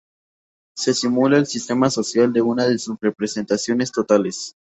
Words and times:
Se 0.75 0.95
simula 0.95 1.37
el 1.37 1.45
sistema 1.45 1.91
social 1.91 2.35
en 2.35 2.41
una 2.41 2.65
de 2.67 2.79
sus 2.79 2.97
representaciones 2.99 3.91
totales. 3.91 4.55